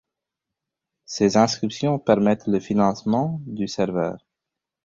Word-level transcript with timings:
Ces 1.05 1.37
inscriptions 1.37 1.99
permettent 1.99 2.47
le 2.47 2.59
financement 2.59 3.39
du 3.45 3.67
serveur. 3.67 4.17